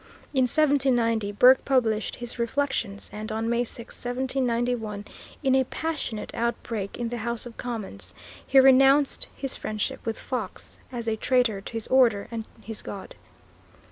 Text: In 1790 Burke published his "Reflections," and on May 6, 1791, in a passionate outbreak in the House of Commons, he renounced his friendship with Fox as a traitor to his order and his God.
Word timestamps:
In 0.33 0.45
1790 0.47 1.31
Burke 1.33 1.63
published 1.63 2.15
his 2.15 2.39
"Reflections," 2.39 3.07
and 3.13 3.31
on 3.31 3.47
May 3.47 3.63
6, 3.63 3.93
1791, 4.03 5.05
in 5.43 5.53
a 5.53 5.63
passionate 5.65 6.33
outbreak 6.33 6.97
in 6.97 7.09
the 7.09 7.17
House 7.19 7.45
of 7.45 7.55
Commons, 7.55 8.15
he 8.43 8.59
renounced 8.59 9.27
his 9.35 9.55
friendship 9.55 10.03
with 10.03 10.17
Fox 10.17 10.79
as 10.91 11.07
a 11.07 11.17
traitor 11.17 11.61
to 11.61 11.73
his 11.73 11.85
order 11.89 12.27
and 12.31 12.45
his 12.63 12.81
God. 12.81 13.13